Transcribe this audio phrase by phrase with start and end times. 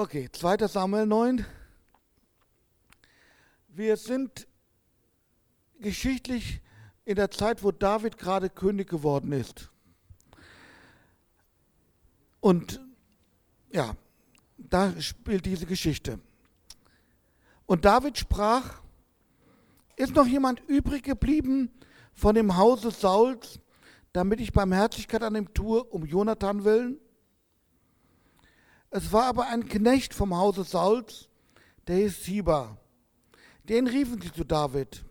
[0.00, 0.68] Okay, 2.
[0.68, 1.44] Samuel 9.
[3.66, 4.46] Wir sind
[5.80, 6.60] geschichtlich
[7.04, 9.72] in der Zeit, wo David gerade König geworden ist.
[12.38, 12.80] Und
[13.72, 13.96] ja,
[14.56, 16.20] da spielt diese Geschichte.
[17.66, 18.80] Und David sprach,
[19.96, 21.72] ist noch jemand übrig geblieben
[22.14, 23.58] von dem Hause Sauls,
[24.12, 27.00] damit ich Barmherzigkeit an ihm tue, um Jonathan willen?
[28.90, 31.28] Es war aber ein Knecht vom Hause Sauls,
[31.86, 32.78] der hieß Siba.
[33.64, 35.04] Den riefen sie zu David.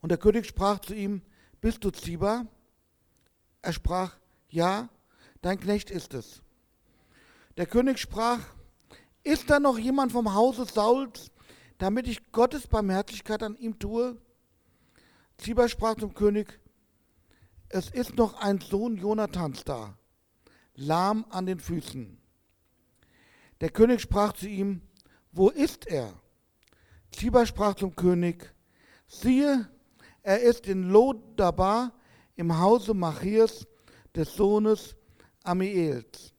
[0.00, 1.22] Und der König sprach zu ihm,
[1.60, 2.46] bist du Ziba?
[3.62, 4.16] Er sprach,
[4.48, 4.88] ja,
[5.40, 6.42] dein Knecht ist es.
[7.56, 8.40] Der König sprach,
[9.22, 11.30] ist da noch jemand vom Hause Sauls,
[11.78, 14.20] damit ich Gottes Barmherzigkeit an ihm tue?
[15.38, 16.58] Ziba sprach zum König,
[17.68, 19.96] es ist noch ein Sohn Jonathans da,
[20.74, 22.21] lahm an den Füßen.
[23.62, 24.82] Der König sprach zu ihm,
[25.30, 26.12] wo ist er?
[27.12, 28.52] Ziba sprach zum König,
[29.06, 29.68] siehe,
[30.24, 31.92] er ist in Lodabar
[32.34, 33.64] im Hause Machirs
[34.16, 34.96] des Sohnes
[35.44, 36.32] Amiels.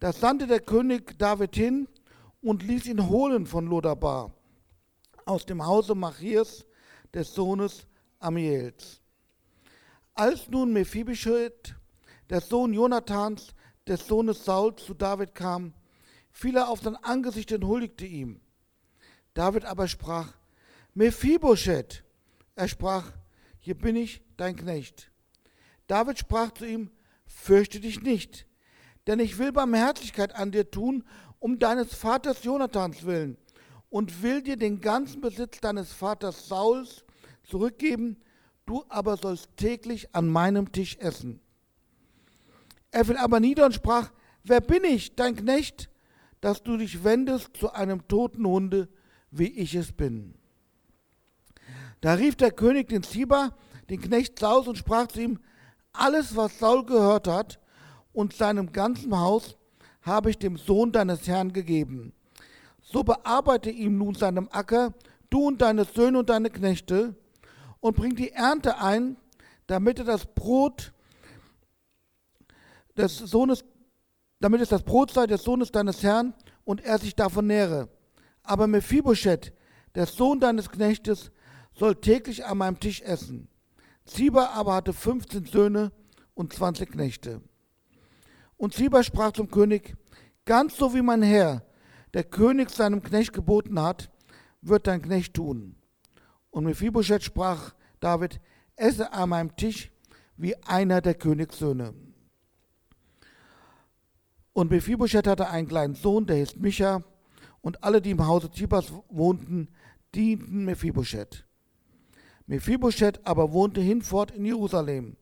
[0.00, 1.86] Da sandte der König David hin
[2.42, 4.34] und ließ ihn holen von Lodabar
[5.26, 6.66] aus dem Hause Machirs
[7.14, 7.86] des Sohnes
[8.18, 9.00] Amiels.
[10.14, 11.76] Als nun Mephibosheth,
[12.30, 13.54] der Sohn Jonathans,
[13.86, 15.72] des Sohnes Saul, zu David kam,
[16.34, 18.40] fiel er auf sein Angesicht und huldigte ihm.
[19.32, 20.34] David aber sprach,
[20.92, 22.04] Mephibosheth.
[22.56, 23.12] Er sprach,
[23.60, 25.10] hier bin ich, dein Knecht.
[25.86, 26.90] David sprach zu ihm,
[27.24, 28.46] fürchte dich nicht,
[29.06, 31.04] denn ich will Barmherzigkeit an dir tun,
[31.38, 33.36] um deines Vaters Jonathans willen,
[33.88, 37.04] und will dir den ganzen Besitz deines Vaters Sauls
[37.44, 38.20] zurückgeben,
[38.66, 41.40] du aber sollst täglich an meinem Tisch essen.
[42.90, 44.10] Er fiel aber nieder und sprach,
[44.42, 45.90] wer bin ich, dein Knecht,
[46.44, 48.90] dass du dich wendest zu einem toten Hunde,
[49.30, 50.34] wie ich es bin.
[52.02, 53.56] Da rief der König den Ziba,
[53.88, 55.38] den Knecht Saus, und sprach zu ihm,
[55.94, 57.60] alles, was Saul gehört hat
[58.12, 59.56] und seinem ganzen Haus,
[60.02, 62.12] habe ich dem Sohn deines Herrn gegeben.
[62.82, 64.92] So bearbeite ihm nun seinem Acker,
[65.30, 67.14] du und deine Söhne und deine Knechte,
[67.80, 69.16] und bring die Ernte ein,
[69.66, 70.92] damit er das Brot
[72.98, 73.64] des Sohnes,
[74.44, 76.34] damit es das Brot sei des Sohnes deines Herrn
[76.64, 77.88] und er sich davon nähre.
[78.42, 79.54] Aber Mephibosheth,
[79.94, 81.32] der Sohn deines Knechtes,
[81.72, 83.48] soll täglich an meinem Tisch essen.
[84.04, 85.92] Ziba aber hatte 15 Söhne
[86.34, 87.40] und 20 Knechte.
[88.58, 89.96] Und Ziba sprach zum König,
[90.44, 91.64] ganz so wie mein Herr,
[92.12, 94.10] der König seinem Knecht geboten hat,
[94.60, 95.74] wird dein Knecht tun.
[96.50, 98.42] Und Mephibosheth sprach David,
[98.76, 99.90] esse an meinem Tisch
[100.36, 101.94] wie einer der Königssöhne.
[104.54, 107.02] Und Mephibosheth hatte einen kleinen Sohn, der hieß Micha,
[107.60, 109.68] und alle, die im Hause Tibas wohnten,
[110.14, 111.44] dienten Mephibosheth.
[112.46, 115.16] Mephibosheth aber wohnte hinfort in Jerusalem,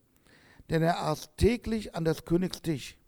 [0.68, 2.98] denn er aß täglich an des Königs Tisch,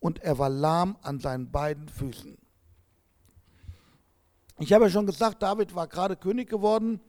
[0.00, 2.38] und er war lahm an seinen beiden Füßen.
[4.60, 7.00] Ich habe ja schon gesagt, David war gerade König geworden.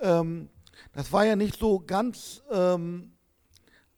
[0.00, 0.50] Ähm,
[0.92, 3.12] das war ja nicht so ganz ähm,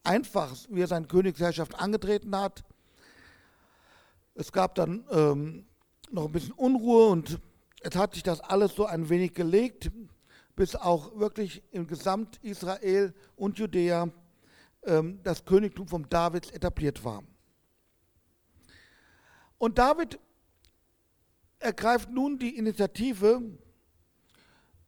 [0.04, 2.64] einfach, wie er seine Königsherrschaft angetreten hat.
[4.36, 5.64] Es gab dann ähm,
[6.10, 7.40] noch ein bisschen Unruhe und
[7.80, 9.90] es hat sich das alles so ein wenig gelegt,
[10.54, 14.10] bis auch wirklich im Gesamt Israel und Judäa
[14.84, 17.22] ähm, das Königtum von David etabliert war.
[19.56, 20.18] Und David
[21.58, 23.40] ergreift nun die Initiative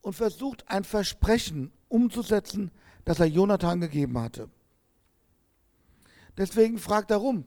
[0.03, 2.71] und versucht ein Versprechen umzusetzen,
[3.07, 4.51] das er Jonathan gegeben hatte.
[6.37, 7.47] Deswegen fragt er rum,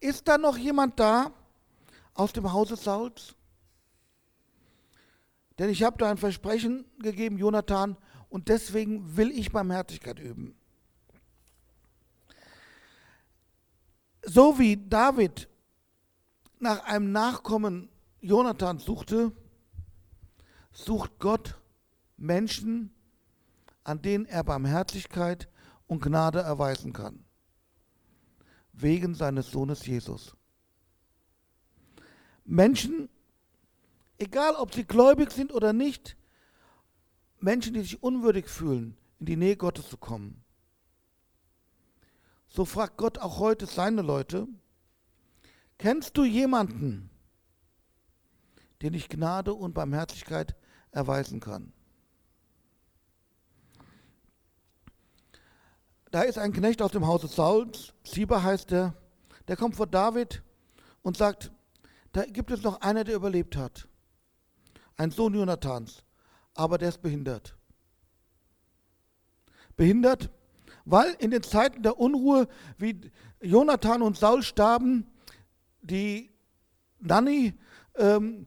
[0.00, 1.32] ist da noch jemand da
[2.14, 3.34] aus dem Hause Sauls?
[5.58, 7.96] Denn ich habe da ein Versprechen gegeben, Jonathan,
[8.28, 10.54] und deswegen will ich Barmherzigkeit üben.
[14.22, 15.48] So wie David
[16.58, 17.88] nach einem Nachkommen
[18.20, 19.32] Jonathan suchte,
[20.72, 21.58] sucht Gott
[22.16, 22.92] Menschen,
[23.84, 25.48] an denen er Barmherzigkeit
[25.86, 27.25] und Gnade erweisen kann
[28.76, 30.36] wegen seines Sohnes Jesus.
[32.44, 33.08] Menschen,
[34.18, 36.16] egal ob sie gläubig sind oder nicht,
[37.40, 40.44] Menschen, die sich unwürdig fühlen, in die Nähe Gottes zu kommen.
[42.48, 44.46] So fragt Gott auch heute seine Leute,
[45.78, 47.10] kennst du jemanden,
[48.82, 50.54] den ich Gnade und Barmherzigkeit
[50.90, 51.72] erweisen kann?
[56.16, 58.94] Da ist ein Knecht aus dem Hause Sauls, Ziba heißt er,
[59.48, 60.42] der kommt vor David
[61.02, 61.52] und sagt,
[62.12, 63.86] da gibt es noch einer, der überlebt hat.
[64.96, 66.04] Ein Sohn Jonathans,
[66.54, 67.54] aber der ist behindert.
[69.76, 70.30] Behindert,
[70.86, 72.48] weil in den Zeiten der Unruhe,
[72.78, 72.98] wie
[73.42, 75.06] Jonathan und Saul starben,
[75.82, 76.32] die
[76.98, 77.52] Nanny
[77.94, 78.46] ähm,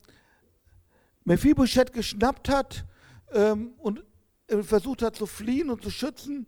[1.23, 2.87] Mephibosheth geschnappt hat
[3.31, 4.03] ähm, und
[4.47, 6.47] äh, versucht hat zu fliehen und zu schützen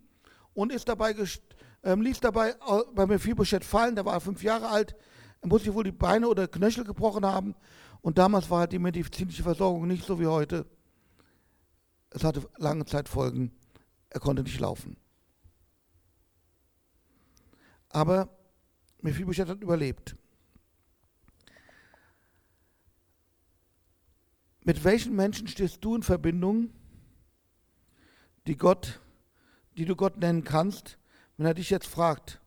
[0.53, 1.15] und ist dabei
[1.83, 2.55] ähm, ließ dabei
[2.93, 4.95] bei Mephibosheth fallen, der war fünf Jahre alt,
[5.41, 7.55] er muss sich wohl die Beine oder Knöchel gebrochen haben
[8.01, 10.65] und damals war halt die medizinische Versorgung nicht so wie heute.
[12.11, 13.51] Es hatte lange Zeit Folgen,
[14.09, 14.97] er konnte nicht laufen.
[17.89, 18.29] Aber
[19.01, 20.15] Mephibosheth hat überlebt.
[24.63, 26.69] Mit welchen Menschen stehst du in Verbindung,
[28.45, 29.01] die Gott,
[29.81, 30.99] die du Gott nennen kannst,
[31.37, 32.39] wenn er dich jetzt fragt,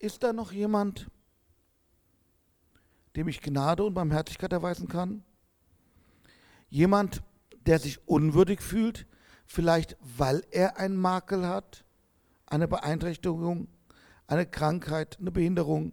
[0.00, 1.08] ist da noch jemand,
[3.14, 5.22] dem ich Gnade und Barmherzigkeit erweisen kann?
[6.68, 7.22] Jemand,
[7.64, 9.06] der sich unwürdig fühlt,
[9.46, 11.84] vielleicht weil er einen Makel hat,
[12.46, 13.68] eine Beeinträchtigung,
[14.26, 15.92] eine Krankheit, eine Behinderung,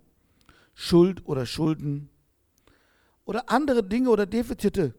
[0.73, 2.09] Schuld oder Schulden
[3.23, 4.95] oder andere Dinge oder Defizite,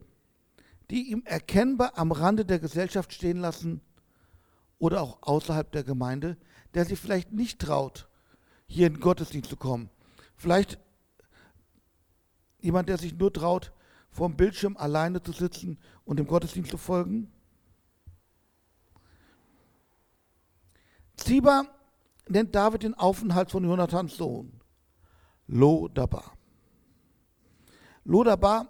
[0.90, 3.80] die ihm erkennbar am Rande der Gesellschaft stehen lassen
[4.82, 6.36] oder auch außerhalb der Gemeinde,
[6.74, 8.08] der sich vielleicht nicht traut,
[8.66, 9.90] hier in den Gottesdienst zu kommen.
[10.34, 10.76] Vielleicht
[12.58, 13.72] jemand, der sich nur traut,
[14.10, 17.32] vor dem Bildschirm alleine zu sitzen und dem Gottesdienst zu folgen.
[21.16, 21.64] Ziba
[22.26, 24.60] nennt David den Aufenthalt von Jonathans Sohn
[25.46, 26.36] Lodabar.
[28.02, 28.66] Lodabar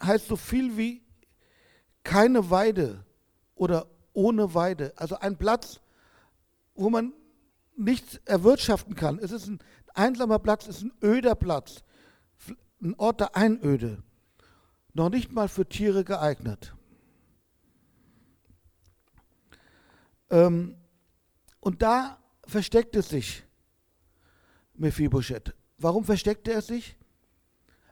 [0.00, 1.02] heißt so viel wie
[2.04, 3.04] keine Weide
[3.56, 4.92] oder ohne Weide.
[4.96, 5.80] Also ein Platz,
[6.74, 7.12] wo man
[7.76, 9.18] nichts erwirtschaften kann.
[9.18, 9.58] Es ist ein
[9.94, 11.84] einsamer Platz, es ist ein öder Platz,
[12.82, 14.02] ein Ort der Einöde.
[14.94, 16.74] Noch nicht mal für Tiere geeignet.
[20.30, 20.76] Ähm,
[21.60, 23.44] und da versteckt es sich
[24.74, 25.54] Mephibosheth.
[25.78, 26.96] Warum versteckte er sich?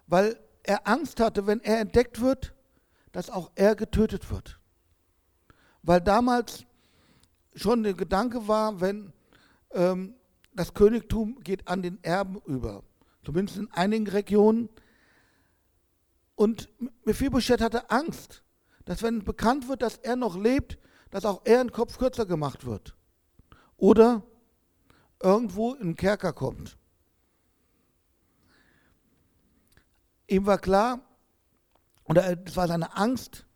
[0.06, 2.54] Weil er Angst hatte, wenn er entdeckt wird,
[3.12, 4.58] dass auch er getötet wird.
[5.84, 6.64] Weil damals
[7.54, 9.12] schon der Gedanke war, wenn
[9.72, 10.14] ähm,
[10.54, 12.82] das Königtum geht an den Erben über,
[13.22, 14.70] zumindest in einigen Regionen.
[16.36, 16.68] Und
[17.04, 18.42] Mephibosheth hatte Angst,
[18.86, 20.78] dass wenn bekannt wird, dass er noch lebt,
[21.10, 22.96] dass auch er einen Kopf kürzer gemacht wird.
[23.76, 24.22] Oder
[25.20, 26.78] irgendwo in den Kerker kommt.
[30.28, 31.00] Ihm war klar,
[32.04, 33.46] oder es war seine Angst,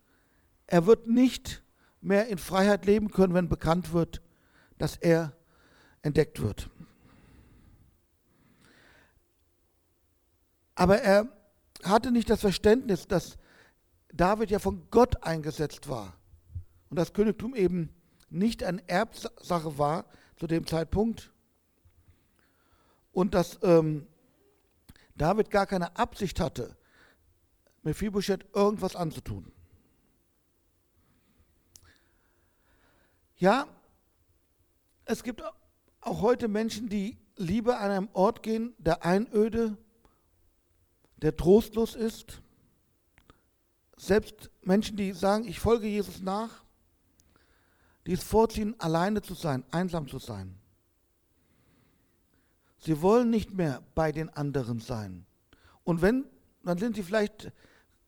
[0.67, 1.63] er wird nicht
[2.01, 4.21] mehr in Freiheit leben können, wenn bekannt wird,
[4.77, 5.33] dass er
[6.01, 6.69] entdeckt wird.
[10.75, 11.27] Aber er
[11.83, 13.37] hatte nicht das Verständnis, dass
[14.13, 16.15] David ja von Gott eingesetzt war
[16.89, 17.93] und das Königtum eben
[18.29, 20.05] nicht eine Erbsache war
[20.37, 21.31] zu dem Zeitpunkt
[23.11, 24.07] und dass ähm,
[25.15, 26.77] David gar keine Absicht hatte,
[27.83, 29.51] Mephibosheth irgendwas anzutun.
[33.39, 33.67] Ja,
[35.05, 35.41] es gibt
[36.01, 39.77] auch heute Menschen, die lieber an einem Ort gehen, der Einöde,
[41.15, 42.41] der trostlos ist.
[43.95, 46.65] Selbst Menschen, die sagen, ich folge Jesus nach,
[48.05, 50.59] die es vorziehen, alleine zu sein, einsam zu sein.
[52.77, 55.25] Sie wollen nicht mehr bei den anderen sein.
[55.85, 56.25] Und wenn,
[56.63, 57.53] dann sind sie vielleicht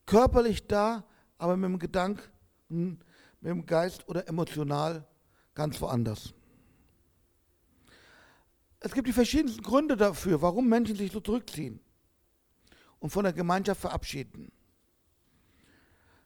[0.05, 1.05] körperlich da,
[1.37, 2.99] aber mit dem Gedanken,
[3.39, 5.07] mit dem Geist oder emotional
[5.53, 6.33] ganz woanders.
[8.79, 11.79] Es gibt die verschiedensten Gründe dafür, warum Menschen sich so zurückziehen
[12.99, 14.51] und von der Gemeinschaft verabschieden.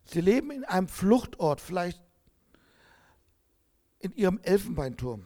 [0.05, 2.01] Sie leben in einem Fluchtort, vielleicht
[4.00, 5.25] in ihrem Elfenbeinturm,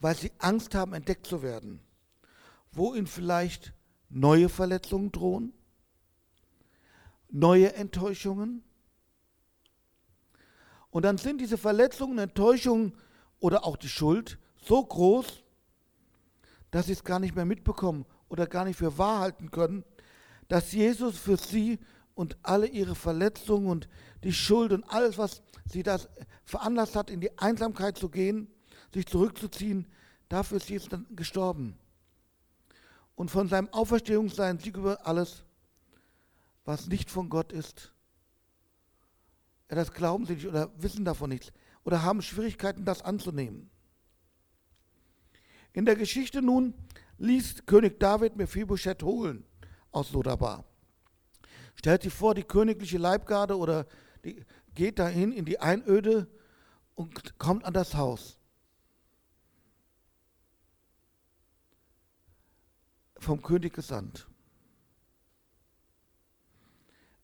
[0.00, 1.80] weil sie Angst haben, entdeckt zu werden
[2.72, 3.74] wo ihnen vielleicht
[4.08, 5.52] neue Verletzungen drohen,
[7.30, 8.64] neue Enttäuschungen.
[10.92, 12.92] Und dann sind diese Verletzungen, Enttäuschungen
[13.40, 15.42] oder auch die Schuld so groß,
[16.70, 19.84] dass sie es gar nicht mehr mitbekommen oder gar nicht für wahr halten können,
[20.48, 21.80] dass Jesus für sie
[22.14, 23.88] und alle ihre Verletzungen und
[24.22, 26.08] die Schuld und alles, was sie das
[26.44, 28.46] veranlasst hat, in die Einsamkeit zu gehen,
[28.92, 29.86] sich zurückzuziehen,
[30.28, 31.78] dafür ist Jesus dann gestorben
[33.14, 35.44] und von seinem Auferstehungssein Sieg über alles,
[36.64, 37.92] was nicht von Gott ist.
[39.72, 41.50] Ja, das glauben sie nicht oder wissen davon nichts
[41.82, 43.70] oder haben Schwierigkeiten, das anzunehmen.
[45.72, 46.74] In der Geschichte nun
[47.16, 49.46] ließ König David Mephibosheth holen
[49.90, 50.66] aus Lodabar.
[51.74, 53.86] Stellt sich vor, die königliche Leibgarde oder
[54.26, 56.28] die geht dahin in die Einöde
[56.94, 58.36] und kommt an das Haus.
[63.16, 64.28] Vom König gesandt.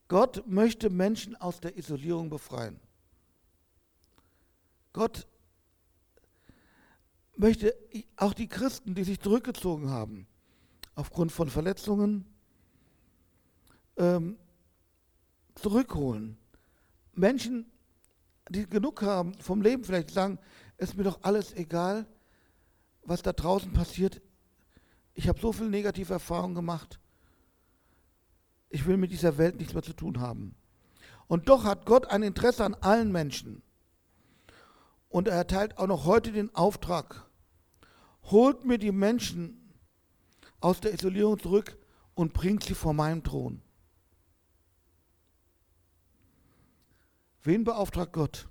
[0.09, 2.79] Gott möchte Menschen aus der Isolierung befreien.
[4.91, 5.27] Gott
[7.37, 7.73] möchte
[8.17, 10.27] auch die Christen, die sich zurückgezogen haben,
[10.95, 12.25] aufgrund von Verletzungen,
[13.97, 14.37] ähm,
[15.53, 16.37] zurückholen.
[17.13, 17.71] Menschen,
[18.49, 20.39] die genug haben vom Leben, vielleicht sagen,
[20.77, 22.07] es ist mir doch alles egal,
[23.03, 24.21] was da draußen passiert.
[25.13, 26.99] Ich habe so viele negative Erfahrungen gemacht.
[28.69, 30.55] Ich will mit dieser Welt nichts mehr zu tun haben.
[31.27, 33.61] Und doch hat Gott ein Interesse an allen Menschen.
[35.09, 37.25] Und er erteilt auch noch heute den Auftrag,
[38.23, 39.73] holt mir die Menschen
[40.59, 41.77] aus der Isolierung zurück
[42.13, 43.61] und bringt sie vor meinem Thron.
[47.43, 48.47] Wen beauftragt Gott,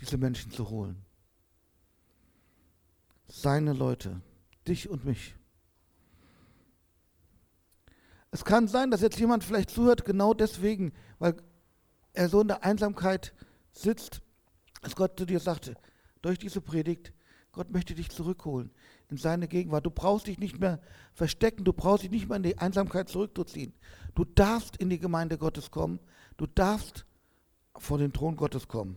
[0.00, 1.04] diese Menschen zu holen?
[3.26, 4.20] Seine Leute,
[4.68, 5.34] dich und mich.
[8.30, 11.36] Es kann sein, dass jetzt jemand vielleicht zuhört, genau deswegen, weil
[12.12, 13.34] er so in der Einsamkeit
[13.72, 14.22] sitzt,
[14.82, 15.76] dass Gott zu dir sagte,
[16.22, 17.12] durch diese Predigt,
[17.52, 18.70] Gott möchte dich zurückholen
[19.08, 19.84] in seine Gegenwart.
[19.84, 20.80] Du brauchst dich nicht mehr
[21.14, 23.72] verstecken, du brauchst dich nicht mehr in die Einsamkeit zurückzuziehen.
[24.14, 25.98] Du darfst in die Gemeinde Gottes kommen,
[26.36, 27.06] du darfst
[27.76, 28.96] vor den Thron Gottes kommen.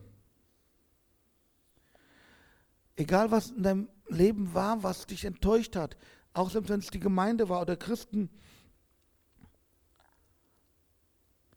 [2.96, 5.98] Egal was in deinem Leben war, was dich enttäuscht hat,
[6.34, 8.30] auch selbst wenn es die Gemeinde war oder Christen,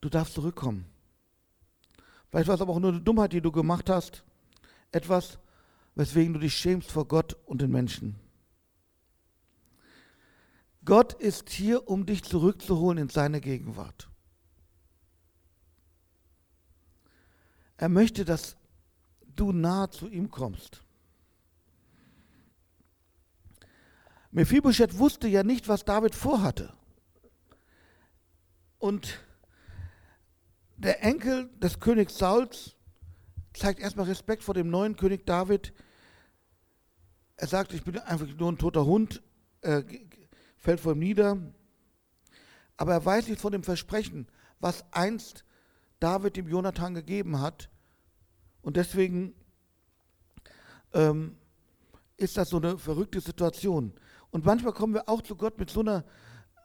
[0.01, 0.87] du darfst zurückkommen.
[2.31, 4.25] Vielleicht war es aber auch nur eine Dummheit, die du gemacht hast.
[4.93, 5.39] Etwas,
[5.95, 8.17] weswegen du dich schämst vor Gott und den Menschen.
[10.85, 14.09] Gott ist hier, um dich zurückzuholen in seine Gegenwart.
[17.77, 18.57] Er möchte, dass
[19.35, 20.83] du nahe zu ihm kommst.
[24.31, 26.73] Mephibosheth wusste ja nicht, was David vorhatte.
[28.79, 29.21] Und
[30.77, 32.77] der Enkel des Königs Sauls
[33.55, 35.73] zeigt erstmal Respekt vor dem neuen König David.
[37.37, 39.23] Er sagt, ich bin einfach nur ein toter Hund,
[39.63, 39.83] äh,
[40.59, 41.39] fällt vor ihm nieder.
[42.77, 44.29] Aber er weiß nicht von dem Versprechen,
[44.61, 45.45] was einst
[45.99, 47.71] David dem Jonathan gegeben hat.
[48.61, 49.35] Und deswegen
[50.93, 51.37] ähm,
[52.17, 53.95] ist das so eine verrückte Situation.
[54.31, 56.05] Und manchmal kommen wir auch zu Gott mit so einer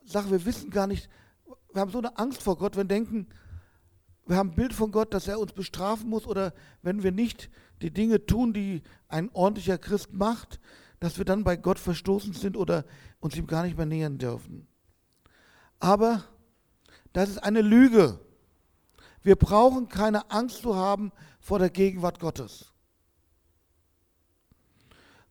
[0.04, 1.10] Sache, wir wissen gar nicht,
[1.72, 3.28] wir haben so eine Angst vor Gott, wenn wir denken,
[4.26, 7.50] wir haben ein Bild von Gott, dass er uns bestrafen muss oder wenn wir nicht
[7.82, 10.60] die Dinge tun, die ein ordentlicher Christ macht,
[11.00, 12.86] dass wir dann bei Gott verstoßen sind oder
[13.20, 14.68] uns ihm gar nicht mehr nähern dürfen.
[15.80, 16.24] Aber
[17.14, 18.20] das ist eine Lüge.
[19.24, 22.74] Wir brauchen keine Angst zu haben vor der Gegenwart Gottes.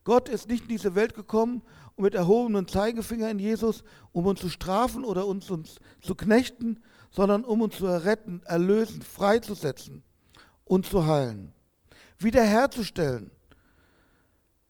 [0.04, 1.62] Gott ist nicht in diese Welt gekommen,
[1.94, 6.80] um mit erhobenem Zeigefinger in Jesus, um uns zu strafen oder uns, uns zu knechten,
[7.11, 10.02] sondern um uns zu erretten, erlösen, freizusetzen
[10.64, 11.52] und zu heilen.
[12.19, 13.31] Wiederherzustellen,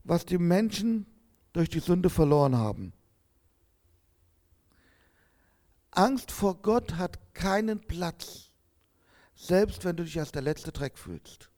[0.05, 1.07] was die Menschen
[1.53, 2.93] durch die Sünde verloren haben.
[5.91, 8.51] Angst vor Gott hat keinen Platz,
[9.35, 11.51] selbst wenn du dich als der letzte Dreck fühlst.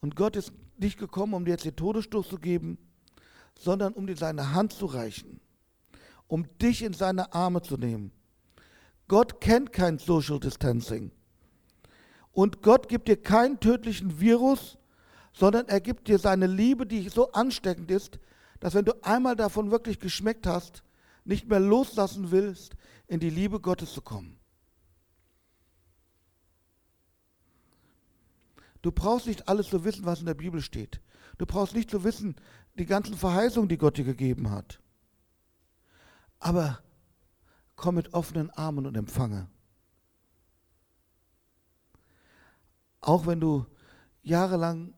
[0.00, 2.78] Und Gott ist nicht gekommen, um dir jetzt den Todesstoß zu geben,
[3.56, 5.40] sondern um dir seine Hand zu reichen
[6.28, 8.12] um dich in seine Arme zu nehmen.
[9.08, 11.10] Gott kennt kein Social Distancing.
[12.32, 14.78] Und Gott gibt dir keinen tödlichen Virus,
[15.32, 18.20] sondern er gibt dir seine Liebe, die so ansteckend ist,
[18.60, 20.82] dass wenn du einmal davon wirklich geschmeckt hast,
[21.24, 24.38] nicht mehr loslassen willst, in die Liebe Gottes zu kommen.
[28.82, 31.00] Du brauchst nicht alles zu wissen, was in der Bibel steht.
[31.38, 32.36] Du brauchst nicht zu wissen,
[32.78, 34.80] die ganzen Verheißungen, die Gott dir gegeben hat
[36.38, 36.82] aber
[37.76, 39.48] komm mit offenen Armen und empfange.
[43.00, 43.66] Auch wenn du
[44.22, 44.94] jahrelang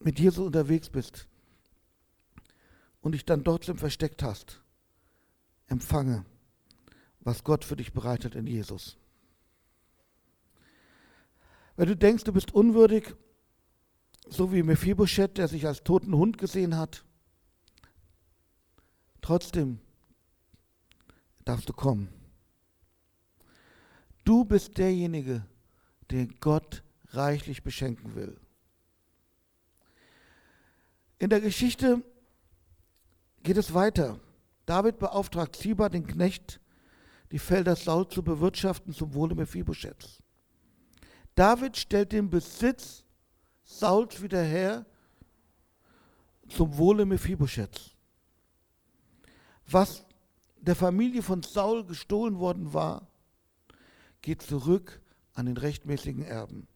[0.00, 1.28] mit Jesus unterwegs bist
[3.00, 4.60] und dich dann trotzdem versteckt hast,
[5.66, 6.24] empfange,
[7.20, 8.98] was Gott für dich bereitet in Jesus.
[11.76, 13.14] Wenn du denkst, du bist unwürdig,
[14.28, 17.04] so wie Mephibosheth, der sich als toten Hund gesehen hat,
[19.20, 19.80] trotzdem
[21.44, 22.08] darfst du kommen.
[24.24, 25.44] Du bist derjenige,
[26.10, 28.40] den Gott reichlich beschenken will.
[31.18, 32.02] In der Geschichte
[33.42, 34.18] geht es weiter.
[34.66, 36.60] David beauftragt Ziba, den Knecht,
[37.30, 40.22] die Felder Saul zu bewirtschaften zum Wohle Mephibosheths.
[41.34, 43.04] David stellt den Besitz
[43.64, 44.86] Sauls wieder her
[46.48, 47.90] zum Wohle Mephibosheths.
[49.66, 50.04] Was
[50.64, 53.06] der Familie von Saul gestohlen worden war,
[54.22, 55.00] geht zurück
[55.34, 56.66] an den rechtmäßigen Erben.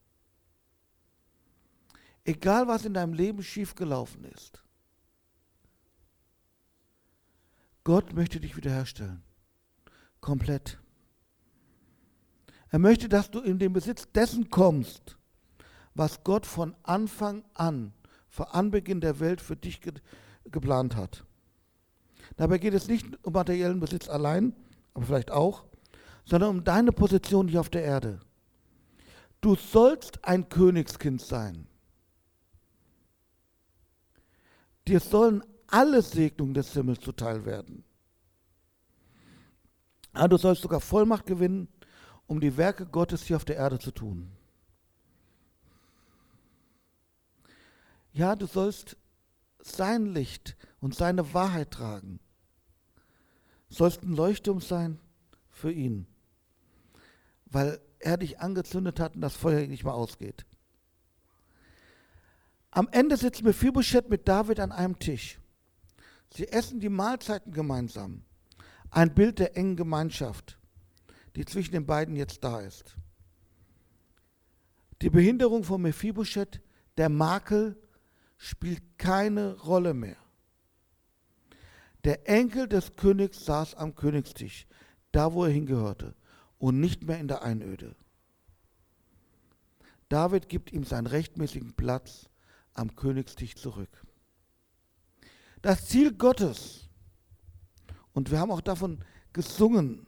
[2.25, 4.63] Egal was in deinem Leben schiefgelaufen ist,
[7.85, 9.23] Gott möchte dich wiederherstellen.
[10.21, 10.79] Komplett.
[12.69, 15.17] Er möchte, dass du in den Besitz dessen kommst,
[15.95, 17.95] was Gott von Anfang an,
[18.29, 19.95] vor Anbeginn der Welt für dich ge
[20.45, 21.25] geplant hat.
[22.39, 24.55] Dabei geht es nicht um materiellen Besitz allein,
[24.95, 25.65] aber vielleicht auch,
[26.25, 28.21] sondern um deine Position hier auf der Erde.
[29.41, 31.67] Du sollst ein Königskind sein.
[34.87, 37.83] Dir sollen alle Segnungen des Himmels zuteil werden.
[40.15, 41.69] Ja, du sollst sogar Vollmacht gewinnen,
[42.29, 44.31] um die Werke Gottes hier auf der Erde zu tun.
[48.13, 48.97] Ja, du sollst
[49.61, 52.21] sein Licht und seine Wahrheit tragen.
[53.69, 54.99] Sollst ein Leuchtturm sein
[55.51, 56.07] für ihn,
[57.47, 60.47] weil er dich angezündet hat und das Feuer nicht mehr ausgeht.
[62.71, 65.39] Am Ende sitzt Mephibosheth mit David an einem Tisch.
[66.33, 68.23] Sie essen die Mahlzeiten gemeinsam.
[68.91, 70.59] Ein Bild der engen Gemeinschaft,
[71.37, 72.97] die zwischen den beiden jetzt da ist.
[75.03, 76.61] Die Behinderung von Mephibosheth,
[76.97, 77.77] der Makel,
[78.37, 80.17] spielt keine Rolle mehr.
[82.05, 84.67] Der Enkel des Königs saß am Königstisch,
[85.13, 86.15] da wo er hingehörte,
[86.59, 87.97] und nicht mehr in der Einöde.
[90.09, 92.31] David gibt ihm seinen rechtmäßigen Platz
[92.75, 94.07] am Königstisch zurück.
[95.61, 96.89] Das Ziel Gottes,
[98.13, 100.07] und wir haben auch davon gesungen,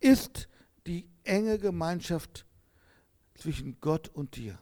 [0.00, 0.48] ist
[0.86, 2.46] die enge Gemeinschaft
[3.34, 4.58] zwischen Gott und dir.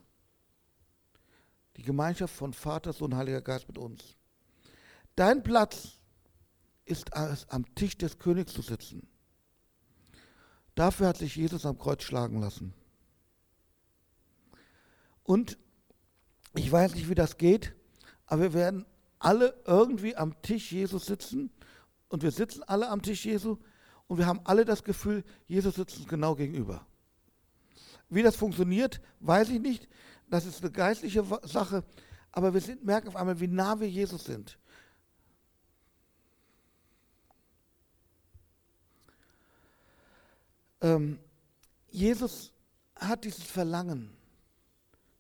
[1.77, 4.17] Die Gemeinschaft von Vater, Sohn, Heiliger Geist mit uns.
[5.15, 5.96] Dein Platz
[6.87, 9.07] ist es, am Tisch des Königs zu sitzen.
[10.75, 12.73] Dafür hat sich Jesus am Kreuz schlagen lassen.
[15.23, 15.59] Und
[16.55, 17.75] ich weiß nicht, wie das geht,
[18.27, 18.87] aber wir werden
[19.19, 21.51] alle irgendwie am Tisch Jesus sitzen
[22.09, 23.59] und wir sitzen alle am Tisch Jesu
[24.07, 26.87] und wir haben alle das Gefühl, Jesus sitzt uns genau gegenüber.
[28.09, 29.89] Wie das funktioniert, weiß ich nicht.
[30.29, 31.85] Das ist eine geistliche Sache,
[32.31, 34.59] aber wir sind, merken auf einmal, wie nah wir Jesus sind.
[40.81, 41.19] Ähm,
[41.91, 42.53] Jesus
[42.95, 44.11] hat dieses Verlangen,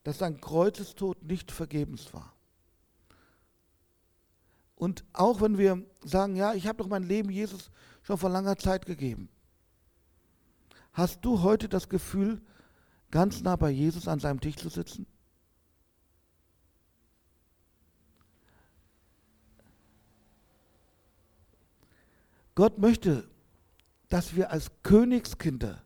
[0.02, 2.32] dass sein Kreuzestod nicht vergebens war.
[4.76, 7.70] Und auch wenn wir sagen, ja, ich habe doch mein Leben Jesus
[8.02, 9.28] schon vor langer Zeit gegeben.
[10.92, 12.40] Hast du heute das Gefühl,
[13.10, 15.06] ganz nah bei Jesus an seinem Tisch zu sitzen?
[22.54, 23.28] Gott möchte,
[24.08, 25.82] dass wir als Königskinder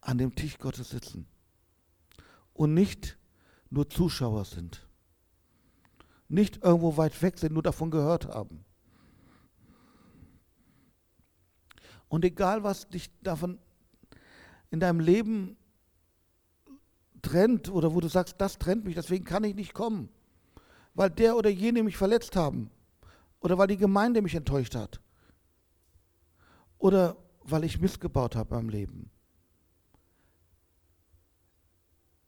[0.00, 1.26] an dem Tisch Gottes sitzen
[2.54, 3.18] und nicht
[3.70, 4.88] nur Zuschauer sind
[6.28, 8.64] nicht irgendwo weit weg sind, nur davon gehört haben.
[12.08, 13.58] Und egal, was dich davon
[14.70, 15.56] in deinem Leben
[17.22, 20.08] trennt oder wo du sagst, das trennt mich, deswegen kann ich nicht kommen,
[20.94, 22.70] weil der oder jene mich verletzt haben
[23.40, 25.00] oder weil die Gemeinde mich enttäuscht hat
[26.78, 29.10] oder weil ich missgebaut habe beim Leben.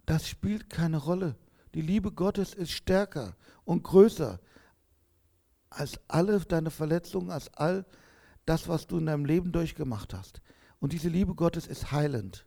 [0.06, 1.36] Das spielt keine Rolle.
[1.74, 4.40] Die Liebe Gottes ist stärker und größer
[5.68, 7.86] als alle deine Verletzungen, als all
[8.44, 10.42] das, was du in deinem Leben durchgemacht hast.
[10.80, 12.44] Und diese Liebe Gottes ist heilend.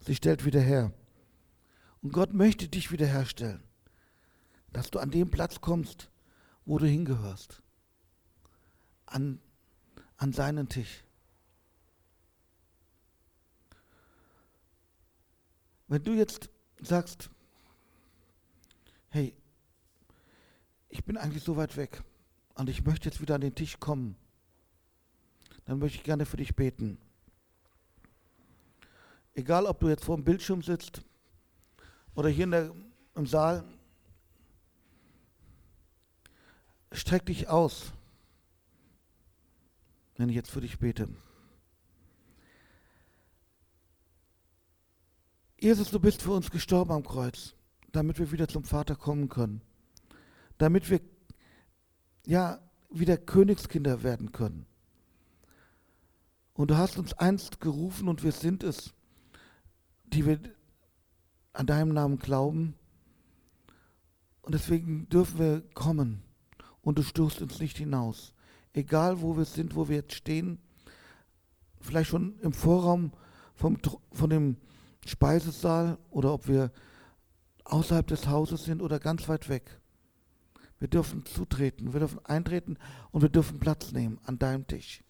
[0.00, 0.92] Sie stellt wieder her.
[2.02, 3.62] Und Gott möchte dich wiederherstellen,
[4.72, 6.10] dass du an den Platz kommst,
[6.64, 7.62] wo du hingehörst.
[9.10, 9.40] An,
[10.16, 11.04] an seinen Tisch.
[15.88, 16.48] Wenn du jetzt
[16.80, 17.28] sagst,
[19.08, 19.34] hey,
[20.88, 22.02] ich bin eigentlich so weit weg
[22.54, 24.16] und ich möchte jetzt wieder an den Tisch kommen,
[25.64, 26.98] dann möchte ich gerne für dich beten.
[29.34, 31.02] Egal, ob du jetzt vor dem Bildschirm sitzt
[32.14, 32.72] oder hier der,
[33.16, 33.64] im Saal,
[36.92, 37.92] streck dich aus,
[40.20, 41.08] wenn ich jetzt für dich bete.
[45.58, 47.54] Jesus, du bist für uns gestorben am Kreuz,
[47.90, 49.62] damit wir wieder zum Vater kommen können.
[50.58, 51.00] Damit wir
[52.26, 54.66] ja wieder Königskinder werden können.
[56.52, 58.92] Und du hast uns einst gerufen und wir sind es,
[60.04, 60.38] die wir
[61.54, 62.74] an deinem Namen glauben.
[64.42, 66.22] Und deswegen dürfen wir kommen
[66.82, 68.34] und du stößt uns nicht hinaus.
[68.72, 70.58] Egal wo wir sind, wo wir jetzt stehen,
[71.80, 73.12] vielleicht schon im Vorraum
[73.54, 73.78] vom,
[74.12, 74.56] von dem
[75.06, 76.70] Speisesaal oder ob wir
[77.64, 79.80] außerhalb des Hauses sind oder ganz weit weg.
[80.78, 82.78] Wir dürfen zutreten, wir dürfen eintreten
[83.10, 85.04] und wir dürfen Platz nehmen an deinem Tisch.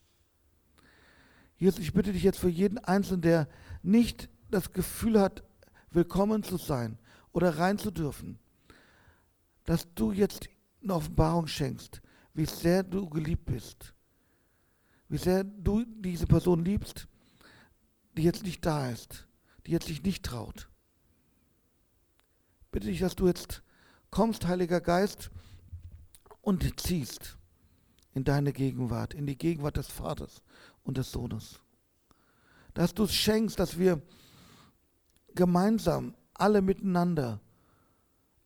[1.57, 3.49] Jesus, ich bitte dich jetzt für jeden Einzelnen, der
[3.83, 5.45] nicht das Gefühl hat,
[5.91, 6.99] willkommen zu sein
[7.33, 8.39] oder rein zu dürfen,
[9.65, 10.49] dass du jetzt
[10.83, 12.01] eine Offenbarung schenkst,
[12.35, 13.95] wie sehr du geliebt bist,
[15.09, 17.09] wie sehr du diese Person liebst,
[18.17, 19.27] die jetzt nicht da ist,
[19.67, 20.69] die jetzt sich nicht traut.
[22.71, 23.63] Bitte dich, dass du jetzt
[24.11, 25.31] kommst, Heiliger Geist,
[26.41, 27.37] und ziehst
[28.13, 30.43] in deine Gegenwart, in die Gegenwart des Vaters
[30.83, 31.61] und des Sohnes.
[32.75, 34.01] Dass du es schenkst, dass wir
[35.35, 37.41] gemeinsam alle miteinander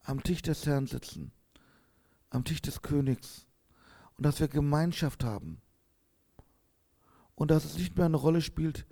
[0.02, 1.32] am Tisch des Herrn sitzen,
[2.30, 3.43] am Tisch des Königs
[4.16, 5.60] und dass wir Gemeinschaft haben
[7.34, 8.86] und dass es nicht mehr eine Rolle spielt,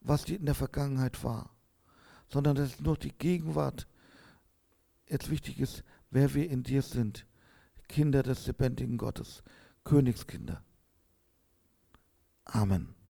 [0.00, 1.50] was in der Vergangenheit war,
[2.28, 3.86] sondern dass nur die Gegenwart
[5.06, 7.26] jetzt wichtig ist, wer wir in dir sind,
[7.88, 9.42] Kinder des lebendigen Gottes,
[9.84, 10.62] Königskinder.
[12.44, 12.97] Amen.